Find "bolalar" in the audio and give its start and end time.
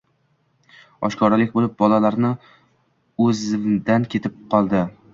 1.83-2.19